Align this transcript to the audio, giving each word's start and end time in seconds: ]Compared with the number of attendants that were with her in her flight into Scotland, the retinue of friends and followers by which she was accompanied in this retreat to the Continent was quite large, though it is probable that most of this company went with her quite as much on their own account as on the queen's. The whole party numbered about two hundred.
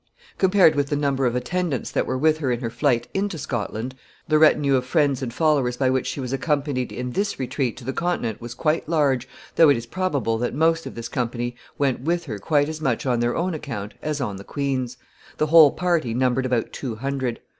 ]Compared 0.39 0.73
with 0.73 0.87
the 0.89 0.95
number 0.95 1.27
of 1.27 1.35
attendants 1.35 1.91
that 1.91 2.07
were 2.07 2.17
with 2.17 2.39
her 2.39 2.51
in 2.51 2.61
her 2.61 2.71
flight 2.71 3.07
into 3.13 3.37
Scotland, 3.37 3.93
the 4.27 4.39
retinue 4.39 4.75
of 4.75 4.83
friends 4.83 5.21
and 5.21 5.31
followers 5.31 5.77
by 5.77 5.91
which 5.91 6.07
she 6.07 6.19
was 6.19 6.33
accompanied 6.33 6.91
in 6.91 7.11
this 7.11 7.37
retreat 7.39 7.77
to 7.77 7.85
the 7.85 7.93
Continent 7.93 8.41
was 8.41 8.55
quite 8.55 8.89
large, 8.89 9.27
though 9.57 9.69
it 9.69 9.77
is 9.77 9.85
probable 9.85 10.39
that 10.39 10.55
most 10.55 10.87
of 10.87 10.95
this 10.95 11.07
company 11.07 11.55
went 11.77 11.99
with 12.01 12.25
her 12.25 12.39
quite 12.39 12.67
as 12.67 12.81
much 12.81 13.05
on 13.05 13.19
their 13.19 13.35
own 13.35 13.53
account 13.53 13.93
as 14.01 14.19
on 14.19 14.37
the 14.37 14.43
queen's. 14.43 14.97
The 15.37 15.45
whole 15.45 15.69
party 15.69 16.15
numbered 16.15 16.47
about 16.47 16.73
two 16.73 16.95
hundred. 16.95 17.39